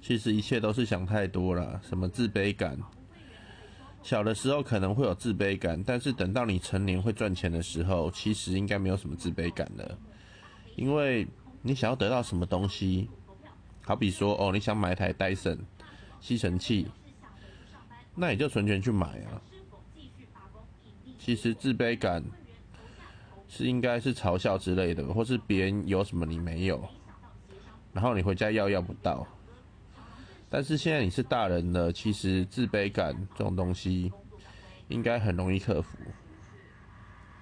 [0.00, 2.78] 其实一切都是想太多了，什么自卑感。
[4.02, 9.98] 小的时候可能会有自卑感，但是等到你成年会赚钱的时候，其实应该没有什么自卑感了，
[10.74, 11.28] 因为
[11.60, 13.10] 你想要得到什么东西，
[13.82, 15.58] 好比说哦，你想买一台戴森
[16.18, 16.88] 吸尘器，
[18.14, 19.36] 那你就存钱去买啊。
[21.18, 22.24] 其实自卑感
[23.48, 26.82] 是应该是嘲笑之类的，或是别人有什么你没有，
[27.92, 29.26] 然后你回家要要不到。
[30.50, 34.12] 但是现在你是大人了，其实自卑感这种东西
[34.88, 35.96] 应该很容易克服。